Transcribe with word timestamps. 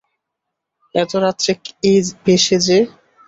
এত 0.95 1.11
রাত্রে 1.23 1.51
এ 1.83 1.93
বেশে 2.25 2.57
যে? 2.67 2.77